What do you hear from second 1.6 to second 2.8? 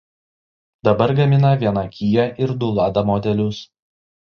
viena Kia ir du